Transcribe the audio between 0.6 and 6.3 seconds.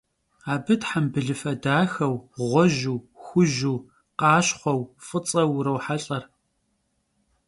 thembılıfe daxeu, ğueju, xuju, khaşxhueu, f'ıts'eu vurohelh'e.